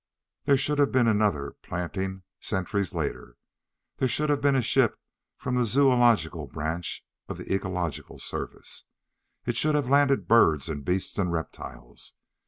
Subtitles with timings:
[0.45, 3.35] There should have been another planting centuries later.
[3.97, 4.99] There should have been a ship
[5.37, 8.85] from the Zoölogical Branch of the Ecological Service.
[9.45, 12.15] It should have landed birds and beasts and reptiles.